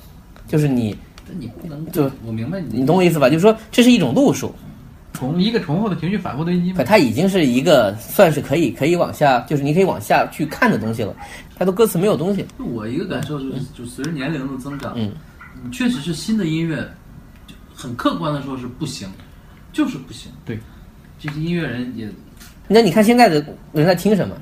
[0.48, 0.96] 就是你
[1.38, 3.30] 你不能就我明白你，你懂我意思吧？
[3.30, 4.54] 就是说这是一种路数，
[5.14, 6.84] 重一个重复的情绪反复堆积可。
[6.84, 11.14] 它已经是一个算是可以可以往下，就是你可以往下去看的东西了。
[11.58, 15.12] 它的歌词没有东西，我一个感受就是，就随着年龄的增长，嗯，
[15.72, 16.84] 确实是新的音乐，就
[17.76, 19.08] 很客观的说是不行，
[19.74, 20.32] 就是不行。
[20.46, 20.58] 对，
[21.20, 22.10] 这些音乐人也
[22.68, 24.36] 那你看现在的人在听什么？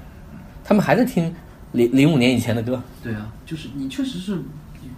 [0.64, 1.34] 他们还在听
[1.72, 2.82] 零零五年以前的歌。
[3.04, 4.42] 对啊，就是你确实是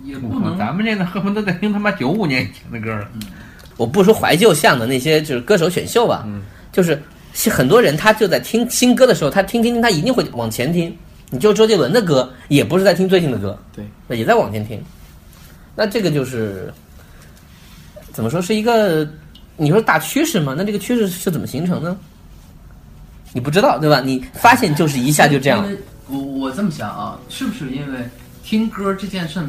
[0.04, 3.10] 也不我能咱们现在恨不得在听他妈九五年以前的歌了。
[3.78, 7.02] 我不说怀旧向的那些就是歌手选秀吧，嗯就是
[7.34, 10.96] 是很多人他就在听新歌的时候，他听听听，他一定会往前听。
[11.32, 14.80] 你就周杰伦的歌，也不是在听最近的歌，对，也在往前听。
[15.76, 16.72] 那这个就是
[18.16, 19.06] 怎么说是一个
[19.58, 20.56] 你说大趋势吗？
[20.58, 21.98] 那这个趋势是怎么形成呢？
[23.34, 24.00] 你不知道对吧？
[24.00, 25.70] 你发现就是一下就这样
[26.08, 28.00] 我我这么想啊，是不是因为
[28.42, 29.44] 听歌这件事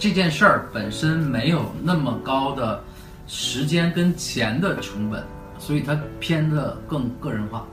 [0.00, 2.82] 这件事儿本身没有那么高的
[3.28, 5.22] 时间跟钱的成本，
[5.60, 7.64] 所以它偏的更个人化。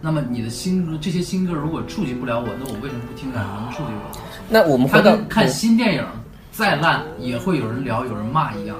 [0.00, 4.20] 那么你的新歌，这些新歌如果触及不了我，那我为什么不听呢能触及我的？
[4.48, 6.04] 那我们它回到跟看新电影
[6.50, 8.76] 再烂也会有人聊、有人骂一样。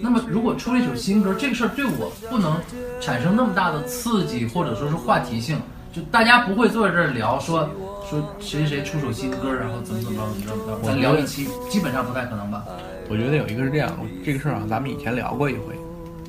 [0.00, 2.56] 那么如果出了一首新歌，这个事儿对我不能
[3.00, 5.60] 产生那么大的刺激，或者说是话题性，
[5.92, 7.68] 就大家不会坐在这儿聊说
[8.08, 12.64] 说谁谁谁出首新歌，然后怎么怎么着怎么着怎么着，咱聊一期，基本上不太可能吧？
[13.08, 13.90] 我觉得有一个是这样，
[14.24, 15.74] 这个事儿啊，咱们以前聊过一回，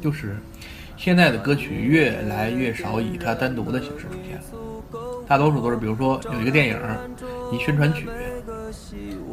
[0.02, 0.38] 就是
[0.98, 6.80] 现在的歌曲越来越少以它单独的形式出现了，大多数都是比如说有一个电影，
[7.52, 8.08] 一宣传曲，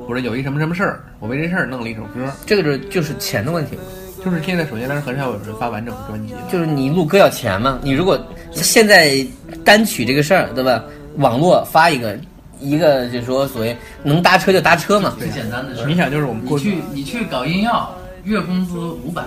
[0.07, 3.79] 或者有一什么什么事儿，我为这事儿弄了一首歌，这个就就是钱的问题，
[4.27, 7.79] 就是现在首先但是很少有人发完整的专辑了，就是你录歌要钱嘛。
[7.81, 8.19] 你如果
[8.51, 9.25] 现在
[9.65, 10.83] 单曲这个事儿，对吧？
[11.19, 12.19] 网络发一个，
[12.59, 15.15] 一个就是说所谓能搭车就搭车嘛。
[15.17, 15.87] 最简单的事儿。
[15.87, 19.23] 你想就是我们过去去你去搞音药，月工资五百，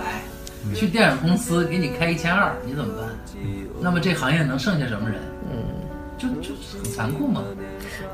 [0.74, 3.08] 去电影公司给你开一千二，你怎么办？
[3.80, 5.18] 那么这行业能剩下什么人？
[6.22, 7.42] 嗯，就就很残酷嘛，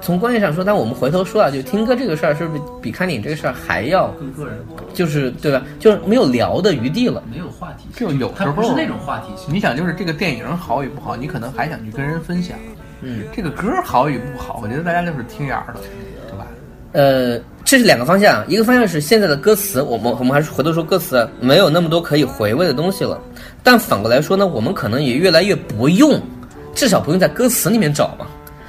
[0.00, 5.62] 从关系上说，但我们回头说啊，就听歌这个事儿，是不是比看电影这个事儿还要，更个人化，就是对吧？
[5.78, 7.22] 就是没有聊的余地了。
[7.30, 9.52] 没有话题就，有时候不是那种话题性。
[9.54, 12.56] 你想就是这个电影好与不好，你可能还想去跟人分享，
[13.00, 15.80] 嗯，这个歌好与不好，我觉得大家就是听眼儿的，
[16.30, 16.46] 对吧？
[16.92, 23.20] 呃，这是两个方向，一个方向是现在的歌词，我们我们还是回头说歌词啊没有那么多可以回味的东西了，
[23.62, 26.18] 但反过来说呢，我们可能也越来越不用，
[26.76, 28.26] 至少不用在歌词里面找嘛。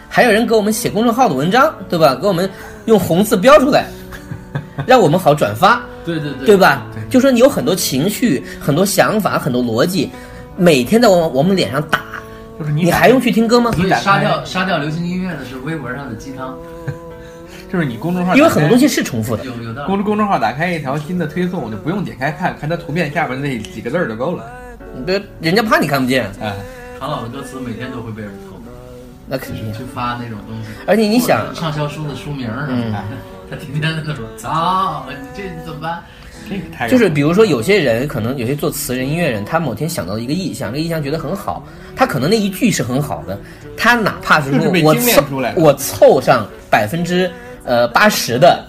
[0.09, 2.15] 还有人给我们写公众号的文章，对吧？
[2.15, 2.49] 给我们
[2.85, 3.85] 用红字标出来，
[4.87, 6.87] 让我们好转发，对对对，对吧？
[7.09, 10.09] 就说你有很多情绪、很多想法、很多逻辑，
[10.55, 11.99] 每天在往我们脸上打，
[12.57, 13.69] 就是你你还用去听歌吗？
[13.77, 16.57] 你打杀掉杀掉流行音乐的是微博上的鸡汤，
[17.71, 19.43] 就是你公众号，因为很多东西是重复的。
[19.45, 19.87] 有有道理。
[19.87, 24.43] 公公众号打开一条新的推送，我就不用点开看，看它图片下边那几个字儿就够了。
[25.05, 26.51] 别人家怕你看不见，哎，
[26.99, 28.55] 唐老的歌词每天都会被人偷，
[29.27, 29.71] 那肯定。
[29.73, 30.69] 去发那种东西。
[30.87, 33.03] 而且你想畅销书的书名儿什嗯么的，
[33.49, 36.01] 他天天在那说：“操，你这你怎么办
[36.49, 41.63] 这个太就是比如说，有些人可能有些做词人、音乐人，他某天想到一个意象，这个意象觉得很好，
[41.95, 43.37] 他可能那一句是很好的，
[43.77, 47.29] 他哪怕是说我凑 炼出来的我凑上百分之
[47.63, 48.65] 呃八十的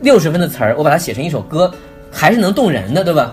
[0.00, 1.70] 六十分的词儿，我把它写成一首歌，
[2.10, 3.32] 还是能动人的，对吧？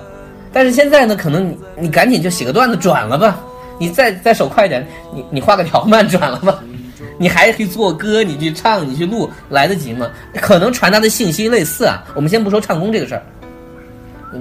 [0.51, 3.39] 但是现在呢，可能你你赶紧就写个段子转了吧，
[3.79, 6.63] 你再再手快一点，你你画个条慢转了吧。
[7.17, 10.09] 你还去做歌，你去唱，你去录，来得及吗？
[10.35, 12.03] 可能传达的信息类似啊。
[12.13, 13.23] 我们先不说唱功这个事儿，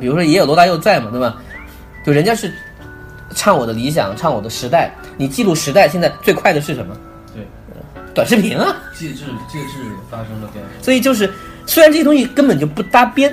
[0.00, 1.36] 比如说也有罗大佑在嘛，对吧？
[2.04, 2.52] 就人家是
[3.34, 4.90] 唱我的理想，唱我的时代。
[5.16, 6.96] 你记录时代，现在最快的是什么？
[7.32, 7.46] 对，
[8.12, 8.76] 短视频啊。
[8.98, 10.70] 介质介质发生了变化。
[10.82, 11.32] 所以就是，
[11.66, 13.32] 虽然这些东西根本就不搭边，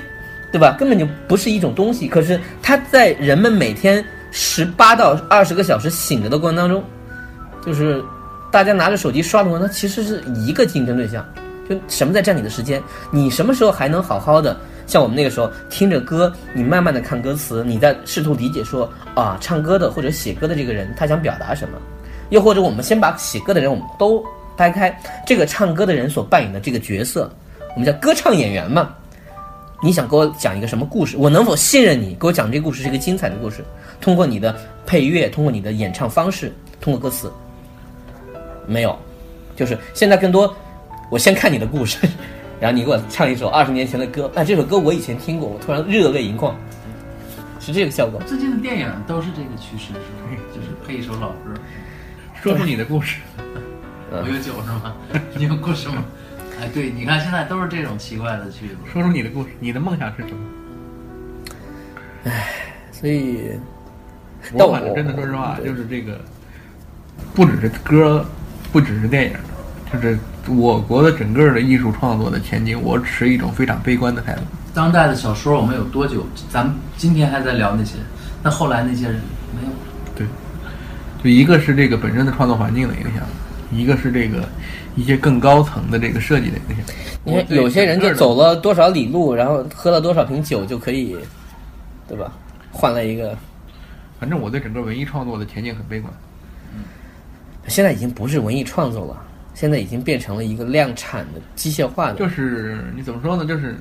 [0.52, 0.76] 对吧？
[0.78, 6.84] 根本就不是一种东西，可是它在人们每天十八到二十个小时醒着的过程当中，
[7.66, 8.04] 就是
[8.50, 11.24] 大家拿着手机刷的过程，它其实是一个竞争对象。
[11.70, 12.82] 就什么在占你的时间？
[13.12, 21.78] 你什么时候还能好好的像我们那个时候听着歌，你慢慢的看歌词，你在试图理解说啊，唱歌的或者写歌的这个人他想表达什么？
[22.30, 24.24] 又或者我们先把写歌的人我们都
[24.58, 27.32] 掰开，这个唱歌的人所扮演的这个角色，
[27.76, 28.90] 我们叫歌唱演员嘛。
[29.84, 31.18] 你想给我讲一个什么故事？
[31.18, 32.16] 我能否信任你？
[32.20, 33.66] 给我讲这个故事是一个精彩的故事，
[34.00, 34.56] 通过你的
[34.86, 37.32] 配乐，通过你的演唱方式，通过歌词，
[38.68, 38.96] 没有，
[39.56, 40.56] 就是现在更多，
[41.10, 41.98] 我先看你的故事，
[42.60, 46.56] 然后你给我唱一首二十年前的歌，哎，这首歌我以前听过，我突然热泪盈眶，
[47.60, 48.22] 是这个效果。
[48.28, 50.44] 最近的电影都是这个趋势，是吧？
[50.54, 51.54] 就是配一首老歌。
[52.44, 53.18] 说出你的故事。
[54.12, 54.96] 我有酒是吗？
[55.36, 56.04] 你有故事吗？
[56.62, 58.76] 哎，对，你看现在都是这种奇怪的句子。
[58.94, 60.38] 说出你的故事，你的梦想是什么？
[62.92, 63.54] 所以，
[64.56, 66.22] 但我反正真的说实话，就是这个，
[67.34, 68.24] 不只是歌，
[68.72, 69.34] 不只是电影，
[69.92, 70.16] 就是
[70.48, 74.42] 我国的整个的艺术创作的前景，我持一种非常悲观的态度。
[74.72, 76.24] 当代的小说我们有多久？
[76.48, 77.96] 咱们今天还在聊那些，
[78.44, 79.16] 那后来那些人
[79.60, 79.76] 没有了。
[80.16, 80.28] 对，
[81.24, 83.24] 就一个是这个本身的创作环境的影响，
[83.72, 84.48] 一个是这个
[84.96, 86.82] 一些更高层的这个设计的那些。
[87.24, 91.16] 你看有些人就走了多少里路，然后喝了多少瓶酒就可以，
[92.08, 92.34] 对吧？
[92.72, 93.38] 换了一个，
[94.20, 96.12] 反正我对整个文艺创作的前景很悲观。
[97.68, 102.16] 现在已经不是文艺创作了，现在已经变成了一个量产的机械化的。
[102.16, 103.46] 就是你怎么说呢？
[103.46, 103.76] 就是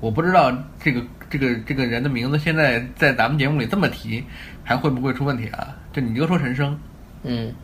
[0.00, 0.52] 我不知道
[0.82, 1.00] 这个
[1.30, 4.24] 这个这个人的名字现在在咱们节目里这么提，
[4.64, 5.68] 还会不会出问题啊？
[5.92, 6.76] 就你就说陈升，
[7.22, 7.54] 嗯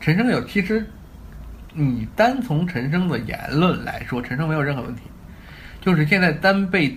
[0.00, 0.84] 陈升有其实，
[1.74, 5.02] 你单从陈升的言论来说，陈升没有任何问题。
[5.80, 6.96] 就是现在单被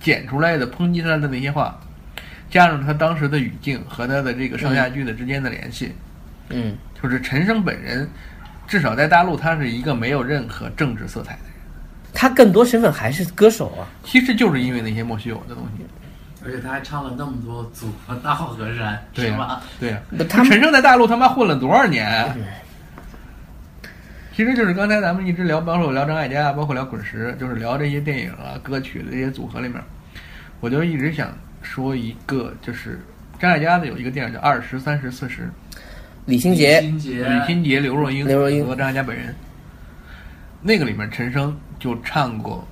[0.00, 1.78] 剪出来的抨击他的那些话，
[2.50, 5.92] 加上他当时的语境和他的这个上下句的之间的联系，
[6.50, 8.08] 嗯，就是陈升本人，
[8.66, 11.52] 至少在大陆他是一个没有任何政治色彩的人。
[12.12, 13.86] 他更多身份还是歌手啊。
[14.04, 15.84] 其实就是因为那些莫须有的东西。
[16.44, 19.62] 而且他还唱了那么多组合大好河山，对呀、是吧？
[19.78, 22.06] 对他陈升在大陆他妈混了多少年？
[22.06, 22.34] 啊
[24.34, 29.78] 其实就是刚才咱们一直聊，包括聊张艾嘉，包括聊滚石，就是聊这些电影啊、歌曲的这些组合里面，
[30.60, 32.98] 我就一直想说一个，就是
[33.38, 35.42] 张艾嘉的有一个电影叫《二十三十四十》，
[36.24, 38.66] 李心洁，李心洁，李心洁、刘若英、刘若英。
[38.66, 39.34] 和张艾嘉本人，
[40.62, 42.66] 那个里面陈升就唱过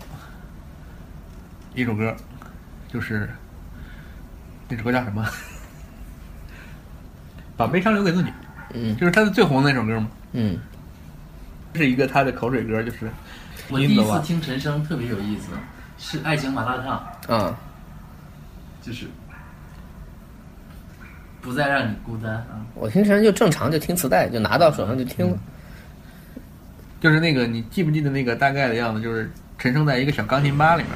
[1.75, 2.16] 一首歌，
[2.89, 3.29] 就是
[4.71, 5.25] 那首歌叫什么？
[7.57, 8.33] 把悲伤留给自己，
[8.73, 10.59] 嗯就是他的最红的那首歌吗，嗯，
[11.75, 13.11] 是一个他的口水歌，就是
[13.68, 15.49] 我第一次听陈升特别有意思，
[15.99, 17.55] 是《爱情麻辣烫》，嗯，
[18.81, 19.07] 就是
[21.43, 22.64] 不再让你孤单啊。
[22.75, 25.39] 我平常就正常就听磁带，就拿到手上就听了。
[26.99, 29.03] 就是那个你记不记得那个大概的样子？
[29.03, 30.93] 就是陈升在一个小钢琴吧里面，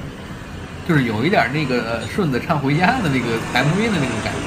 [0.86, 4.38] 就是有一点那个呃顺子唱回家的那个 MV 的那种感觉，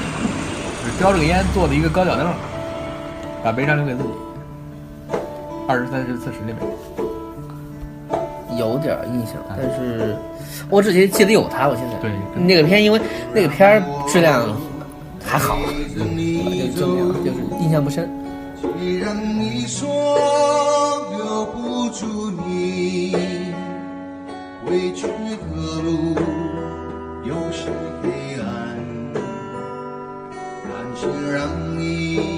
[0.84, 2.32] 就是叼着个烟坐在一个高脚凳，
[3.44, 4.10] 把悲伤留给自己。
[5.68, 6.66] 二十三十四十那边，
[8.58, 10.16] 有点印象，但是
[10.70, 11.68] 我只记得有他。
[11.68, 13.02] 我现在对那个片，因为
[13.34, 14.56] 那个片质量
[15.26, 18.10] 还好，就这么样，就是印象不深。
[18.80, 19.88] 既然你说
[21.18, 22.77] 留不住你，
[24.68, 26.14] 回去的路
[27.24, 27.72] 有些
[28.04, 28.78] 黑暗，
[30.66, 31.48] 感情让
[31.80, 32.37] 你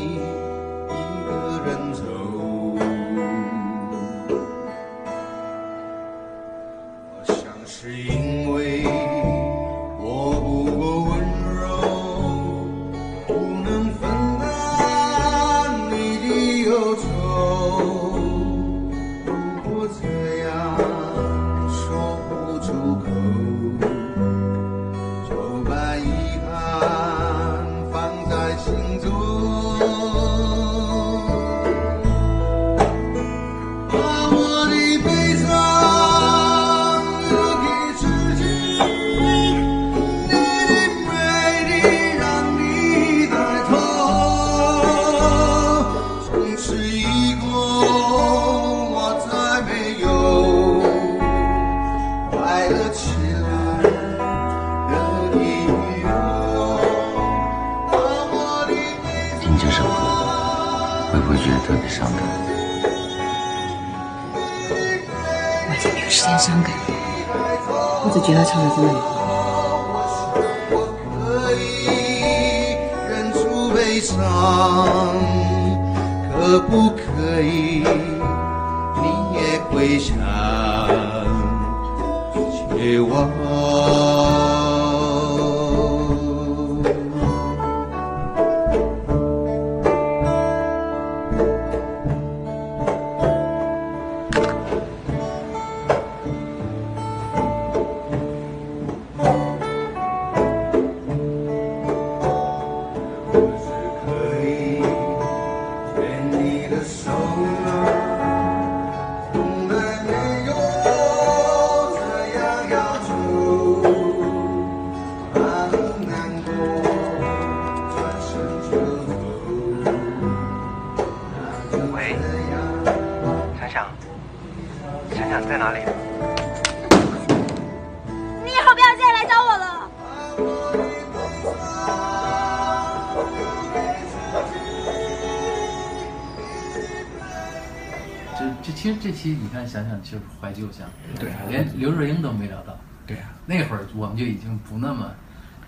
[139.10, 140.88] 这期你看想想就是怀旧向，
[141.20, 145.12] 对连刘若英都没聊到，对呀、那会儿我们就已经不那么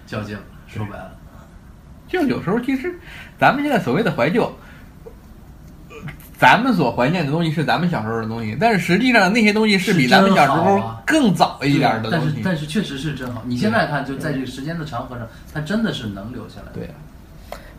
[0.05, 0.43] 较劲了。
[0.67, 1.17] 说白了，
[2.07, 2.93] 就有时候其实
[3.39, 4.43] 咱们现在所谓的怀旧，
[5.89, 5.95] 呃
[6.37, 12.41] 咱们所怀念的东西是咱们小时候的东西，但是实际上那些东西是比咱们小时候更早一点的但是东西。
[12.45, 13.41] 但是确实是真好。
[13.47, 16.71] 你现在看，就在这个时间的长河上，它真的是能留下来。
[16.73, 16.85] 对，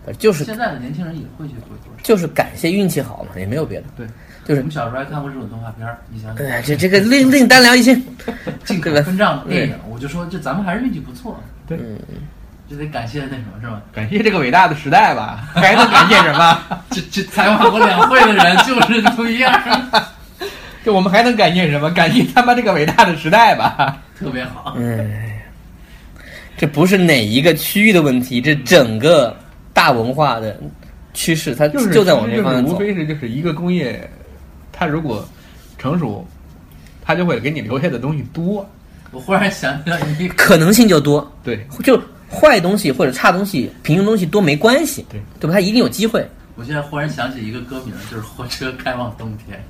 [0.07, 1.93] 啊就是现在的年轻人也会去回头。
[2.03, 3.87] 就是感谢运气好嘛，也没有别的。
[3.97, 4.09] 对，
[4.45, 7.95] 就是我们小时候还看过这种动画片儿，你想想，哎，这这个另另单聊一些。
[8.65, 11.41] 进口分账电影，我就说这咱们还是运气不错。
[11.67, 11.79] 对，
[12.69, 13.81] 就得感谢那什么是吧？
[13.93, 16.59] 感谢这个伟大的时代吧，还能感谢什么？
[16.91, 19.53] 这这采访过两会的人就是不一样，
[20.85, 21.91] 就我们还能感谢什么？
[21.93, 24.03] 感谢他妈这个伟大的时代吧。
[24.19, 24.75] 特别好。
[24.77, 25.11] 嗯，
[26.57, 29.37] 这不是哪一个区域的问题，这整个
[29.73, 30.59] 大文化的
[31.13, 32.75] 趋势，它就在往这就是方向走。
[32.75, 34.09] 无非是就是一个工业，
[34.83, 35.25] 它如果
[35.79, 36.27] 成熟，
[37.05, 38.69] 它就会给你留下的东西多。
[39.13, 45.55] 我忽然想起来一个，可能性就多，对，就坏东西或者差东西、平庸东西多没关系，对对吧？
[45.55, 46.29] 它一定有机会。
[46.57, 49.63] 我现在忽然想起一个歌名，就是《火车开往冬天》。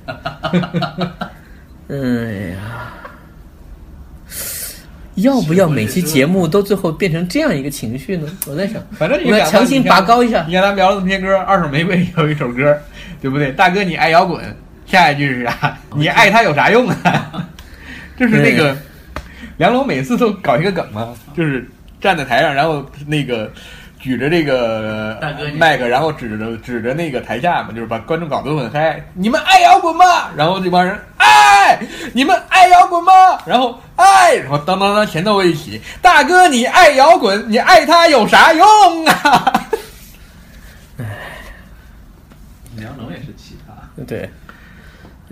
[1.93, 2.95] 哎呀，
[5.17, 8.27] 要不要每期节目都最后变成这样一个情绪呢？
[8.47, 10.55] 我在想，反正你我要强行拔高一下你。
[10.55, 12.75] 看咱们聊的那些歌，《二手玫瑰》有一首歌，
[13.21, 13.53] 对不对？
[13.53, 14.41] 大哥，你爱摇滚，
[14.93, 15.75] 下一句是啥？
[15.95, 17.49] 你爱他有啥用啊？
[18.19, 18.77] 就是那个
[19.57, 21.67] 梁龙每次都搞一个梗嘛，就是
[21.99, 23.51] 站在台上，然后那个
[23.99, 25.19] 举着这个
[25.57, 29.03] 麦克，然后指着指着那个台下嘛，就是把观众搞得很嗨。
[29.15, 30.05] 你们爱摇滚吗？
[30.37, 31.81] 然后这帮人爱，
[32.13, 33.13] 你们爱摇滚吗？
[33.47, 39.71] 然后爱，然后当当当前奏一起，大哥你爱摇滚，你爱他有啥用啊？
[42.77, 44.29] 梁龙也是奇葩，对，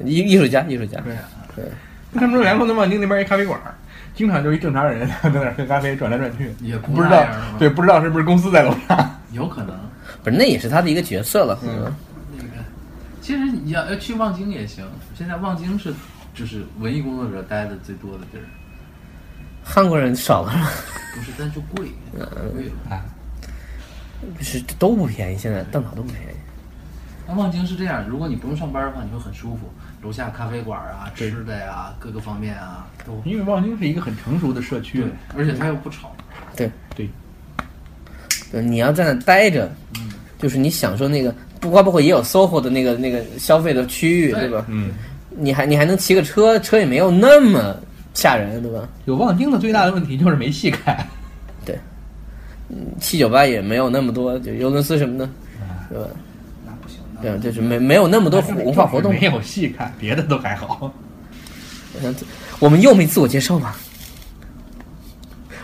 [0.04, 1.00] 艺艺术家，艺术家。
[1.00, 1.14] 对
[1.56, 1.64] 对
[2.14, 3.60] 他们说然后那望京那边一咖啡馆，
[4.14, 7.24] 经常就一正常人 在那儿喝咖啡转来转去，也不不知道
[7.58, 9.20] 对，不知道是不是公司在楼上。
[9.32, 9.78] 有可能。
[10.22, 11.58] 不是，那也是他的一个角色了。
[11.62, 11.92] 嗯，
[12.36, 12.48] 那个，
[13.20, 14.84] 其实你要要去望京也行，
[15.14, 15.94] 现在望京是
[16.34, 18.44] 就是文艺工作者待的最多的地儿，
[19.62, 20.52] 韩国人少了，
[21.14, 21.88] 不是，但就贵，
[22.52, 23.00] 贵了。
[24.40, 26.36] 是都不便宜，现在到哪都不便宜。
[27.26, 29.72] 那望京是这样，如果你不用上班的话，你会很舒服，
[30.02, 35.04] 楼下咖啡馆啊、吃的呀，各个方面啊都因为望京是一个很成熟的社区，，
[35.36, 36.14] 而且它又不吵。
[36.56, 37.08] 对对，
[38.50, 39.70] 对，你要在那待着，
[40.38, 44.64] 就是你享受那个，不包括也有 SOHO 的那个那个消费的区域，对对吧？
[44.68, 44.90] 嗯，
[45.28, 47.76] 你还你还能骑个车，车也没有那么
[48.14, 48.88] 吓人，对吧？
[49.04, 51.06] 有望京的最大的问题就是没戏看。
[51.64, 51.78] 对
[52.98, 55.28] 七九八也没有那么多，就尤伦斯什么的，
[55.90, 56.08] 对吧？
[57.22, 59.12] 对，就是没没有那么多文化活动。
[59.12, 60.92] 没有戏看，别的都还好。
[61.94, 62.14] 我想
[62.58, 63.76] 我们又没自我介绍吧？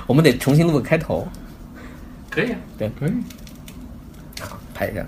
[0.06, 1.26] 我们得重新录个开头，
[2.30, 2.58] 可以啊。
[2.78, 3.12] 对，可以。
[4.40, 5.04] 好拍一下。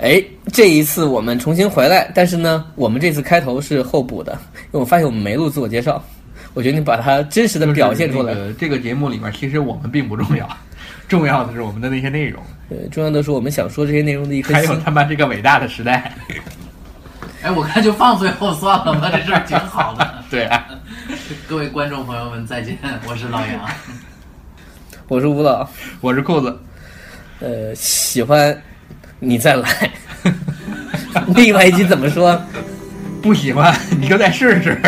[0.00, 0.22] 哎，
[0.52, 6.02] 这一次我们重新回来，但是呢，我们这次开头是后补的，因为我发现我们没录自我介绍，
[6.54, 8.32] 我决定把它真实的表现出来。
[8.32, 10.48] 就是那个这个节目里面，其实我们并不重要，
[11.10, 14.68] 重要的是我们的那些内容，对，重要的是我们想说这些内容的一颗心。
[14.68, 16.14] 还有他妈这个伟大的时代。
[17.42, 20.08] 哎，我看就放最后算了吧，这事儿挺好的。
[20.30, 20.64] 对啊，
[21.48, 23.68] 各位观众朋友们，再见，我是老杨。
[25.08, 25.68] 我是吴老，
[26.00, 26.56] 我是裤子。
[27.40, 28.56] 呃，喜欢
[29.18, 29.90] 你再来。
[31.34, 32.40] 另外一集怎么说？
[33.20, 34.80] 不喜欢你就再试试。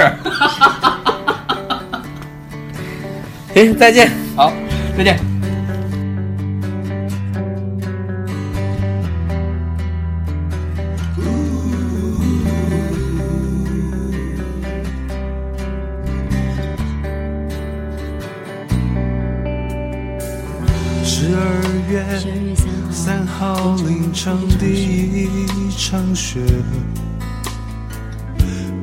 [3.54, 4.08] 行，再见。
[4.36, 4.52] 好，
[4.96, 5.31] 再见。
[23.32, 26.40] 号，三号凌晨第一场雪，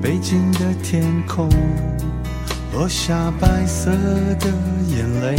[0.02, 1.50] 北京的天空
[2.74, 4.52] 落下白色的
[4.88, 5.36] 眼泪。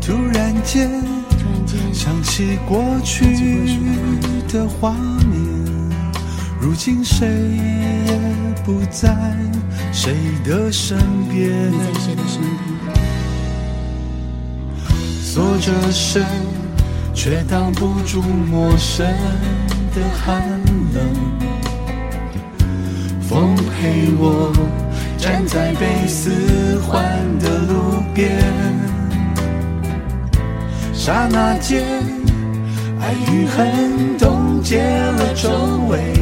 [0.00, 0.90] 突然间
[1.92, 3.24] 想起过去
[4.48, 5.38] 的画面，
[6.60, 8.20] 如今谁也
[8.64, 9.14] 不在
[9.92, 10.98] 谁的身
[11.28, 11.72] 边。
[15.34, 16.24] 锁着身，
[17.12, 19.04] 却挡不住陌生
[19.92, 20.48] 的寒
[20.94, 21.02] 冷。
[23.20, 24.52] 风陪我
[25.18, 27.02] 站在被四环
[27.40, 28.30] 的路边，
[30.92, 31.82] 刹那间，
[33.00, 35.50] 爱与恨冻结了周
[35.88, 36.14] 围。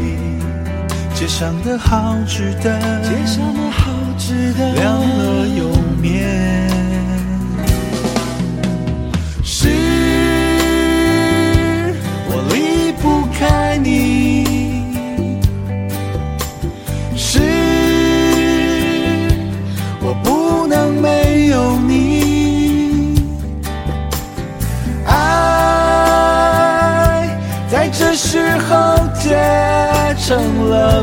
[1.13, 5.69] 街上的好吃的，街上的好吃的，凉了又
[6.01, 6.52] 灭。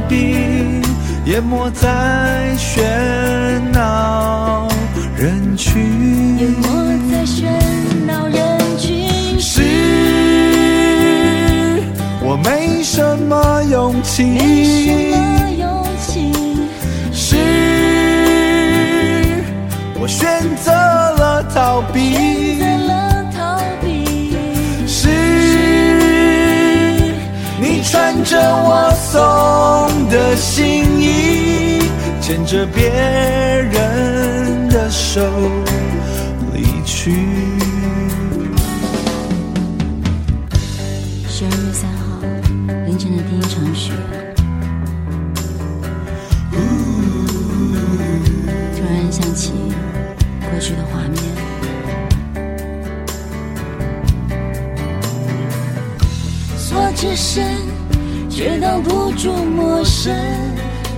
[0.07, 0.81] 冰，
[1.25, 2.81] 淹没在喧
[3.71, 4.67] 闹
[5.15, 6.37] 人群。
[6.39, 6.67] 淹没
[7.11, 7.45] 在喧
[8.07, 9.39] 闹人群。
[9.39, 9.61] 是
[12.21, 16.31] 我没什么勇气，没什么勇气，
[17.11, 17.35] 是
[19.99, 20.27] 我选
[20.63, 22.13] 择了逃避，
[22.57, 24.33] 选择了逃避。
[24.87, 25.09] 是
[27.61, 29.19] 你穿着我送
[30.07, 31.81] 的心意，
[32.21, 35.19] 牵着别人的手
[36.53, 37.15] 离去。
[41.27, 42.21] 十二月三号
[42.85, 43.93] 凌晨的第一场雪，
[48.75, 49.53] 突然想起
[50.51, 51.17] 过去的画面。
[56.55, 57.43] 锁着身，
[58.39, 60.15] 却挡不住陌生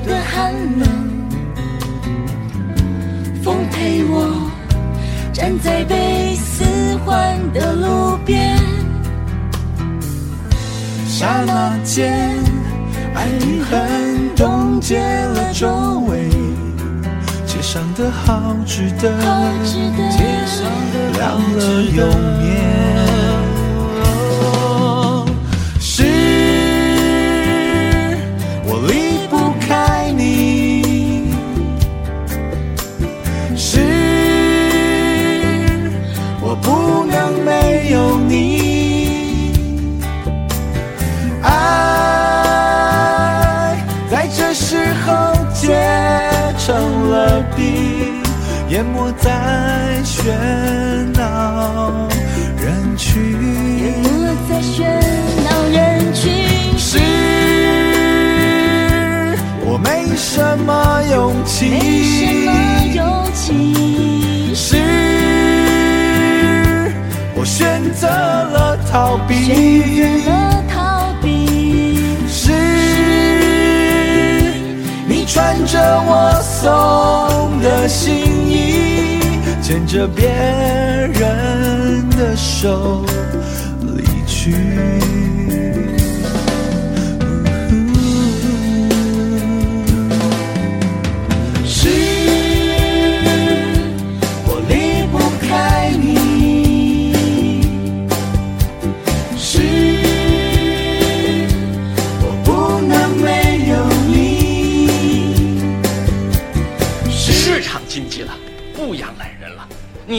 [0.06, 0.88] 的寒冷。
[3.42, 4.48] 风陪我
[5.34, 6.64] 站在被四
[6.98, 8.56] 环的路边。
[11.08, 12.14] 刹那间，
[13.16, 16.30] 爱与恨冻结了周围，
[17.48, 19.10] 街上的好值得
[20.12, 22.06] 街上的亮了又
[22.38, 23.11] 灭。
[48.70, 49.30] 淹没在
[50.04, 50.16] 喧
[51.14, 52.08] 闹
[52.58, 53.22] 人群。
[53.82, 54.08] 淹没
[54.50, 54.78] 在喧
[55.44, 56.22] 闹人群，
[56.78, 56.90] 是
[59.66, 60.70] 我没什么
[61.12, 61.76] 勇气，没
[62.14, 62.50] 什么
[62.96, 63.00] 勇
[63.34, 64.68] 气，是
[67.36, 69.34] 我选择了逃避，
[69.96, 70.51] 选择了
[75.66, 78.16] 着我送的心
[78.48, 79.20] 意，
[79.62, 83.06] 牵着别人的手
[83.82, 84.56] 离去。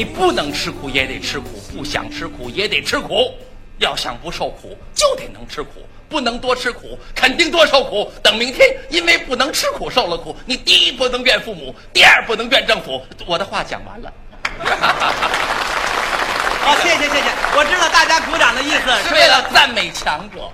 [0.02, 3.32] 你不能吃苦也得吃苦，不想吃苦也得吃苦。
[3.78, 8.10] 要想不受苦，就得能吃苦，不能多吃苦，肯定多受苦。
[8.20, 13.00] 等明天因为不能吃苦受了苦，你第一不能怨父母，第二不能怨政府。
[13.26, 14.12] 我的话讲完了。
[16.64, 17.22] 好，谢谢谢谢，
[17.56, 20.50] 我知道大家鼓掌的意思是为了赞美强者。